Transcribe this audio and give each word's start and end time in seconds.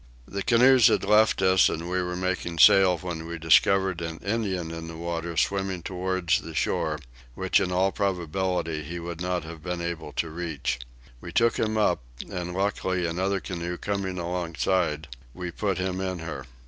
The 0.27 0.41
canoes 0.41 0.87
had 0.87 1.03
left 1.03 1.43
us 1.43 1.69
and 1.69 1.87
we 1.87 2.01
were 2.01 2.15
making 2.15 2.57
sail 2.57 2.97
when 2.97 3.27
we 3.27 3.37
discovered 3.37 4.01
an 4.01 4.17
Indian 4.25 4.71
in 4.71 4.87
the 4.87 4.97
water 4.97 5.37
swimming 5.37 5.83
towards 5.83 6.41
the 6.41 6.55
shore, 6.55 6.97
which 7.35 7.59
in 7.59 7.71
all 7.71 7.91
probability 7.91 8.81
he 8.81 8.97
would 8.99 9.21
not 9.21 9.43
have 9.43 9.61
been 9.61 9.79
able 9.79 10.11
to 10.13 10.31
reach. 10.31 10.79
We 11.19 11.31
took 11.31 11.59
him 11.59 11.77
up 11.77 12.01
and 12.27 12.51
luckily 12.51 13.05
another 13.05 13.39
canoe 13.39 13.77
coming 13.77 14.17
alongside 14.17 15.07
we 15.35 15.51
put 15.51 15.77
him 15.77 16.01
in 16.01 16.17
her. 16.17 16.47